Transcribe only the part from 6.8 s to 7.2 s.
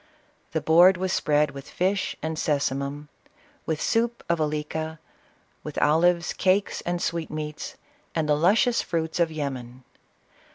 and